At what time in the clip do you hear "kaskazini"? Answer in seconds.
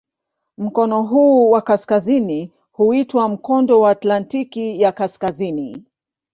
1.61-2.51, 4.91-5.83